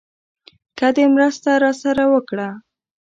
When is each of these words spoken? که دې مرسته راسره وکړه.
که 0.77 0.87
دې 0.95 1.05
مرسته 1.15 1.49
راسره 1.63 2.03
وکړه. 2.13 2.49